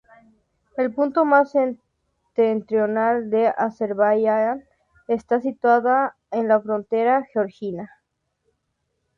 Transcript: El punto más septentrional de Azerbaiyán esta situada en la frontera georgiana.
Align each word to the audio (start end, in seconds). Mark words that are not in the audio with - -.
El 0.77 0.91
punto 0.95 1.25
más 1.25 1.51
septentrional 1.51 3.29
de 3.29 3.49
Azerbaiyán 3.49 4.65
esta 5.07 5.39
situada 5.41 6.17
en 6.31 6.47
la 6.47 6.59
frontera 6.59 7.23
georgiana. 7.31 7.91